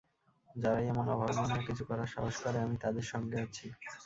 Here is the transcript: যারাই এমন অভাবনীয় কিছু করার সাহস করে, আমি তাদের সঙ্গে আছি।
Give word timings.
যারাই 0.55 0.85
এমন 0.87 1.05
অভাবনীয় 1.15 1.63
কিছু 1.67 1.83
করার 1.85 2.09
সাহস 2.13 2.35
করে, 2.43 2.57
আমি 2.59 2.75
তাদের 2.83 3.05
সঙ্গে 3.11 3.37
আছি। 3.45 3.65